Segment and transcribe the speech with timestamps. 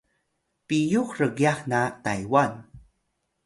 [0.67, 2.53] piyux rgyax na Taywan